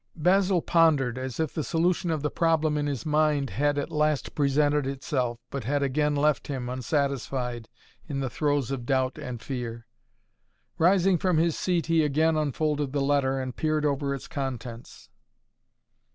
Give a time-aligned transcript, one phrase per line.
[0.15, 4.33] Basil pondered, as if the solution of the problem in his mind had at last
[4.33, 7.69] presented itself, but had again left him, unsatisfied,
[8.09, 9.85] in the throes of doubt and fear.
[10.79, 15.11] Rising from his seat he again unfolded the letter and peered over its contents.